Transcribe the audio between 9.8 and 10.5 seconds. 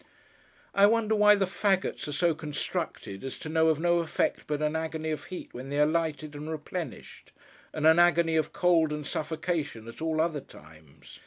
at all other